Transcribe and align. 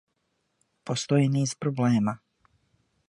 Постоји 0.91 1.27
низ 1.35 1.53
проблема.... 1.67 2.17